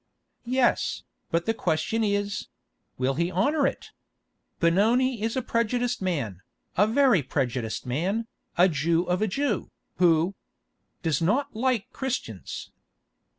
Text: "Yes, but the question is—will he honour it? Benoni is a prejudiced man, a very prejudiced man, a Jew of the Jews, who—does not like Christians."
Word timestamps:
"Yes, 0.47 1.03
but 1.29 1.45
the 1.45 1.53
question 1.53 2.03
is—will 2.03 3.13
he 3.13 3.31
honour 3.31 3.67
it? 3.67 3.91
Benoni 4.59 5.21
is 5.21 5.37
a 5.37 5.43
prejudiced 5.43 6.01
man, 6.01 6.41
a 6.75 6.87
very 6.87 7.21
prejudiced 7.21 7.85
man, 7.85 8.25
a 8.57 8.67
Jew 8.67 9.03
of 9.03 9.19
the 9.19 9.27
Jews, 9.27 9.67
who—does 9.97 11.21
not 11.21 11.55
like 11.55 11.93
Christians." 11.93 12.71